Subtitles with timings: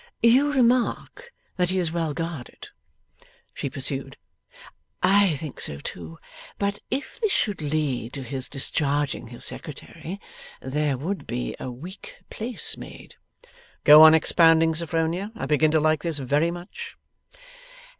[0.23, 2.69] 'You remark that he is well guarded,'
[3.53, 4.17] she pursued.
[5.03, 6.17] 'I think so too.
[6.57, 10.19] But if this should lead to his discharging his Secretary,
[10.59, 13.13] there would be a weak place made.'
[13.83, 15.31] 'Go on expounding, Sophronia.
[15.35, 16.95] I begin to like this very much.